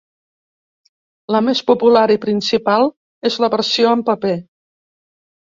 [1.35, 2.89] La més popular i principal
[3.31, 4.37] és la versió en paper.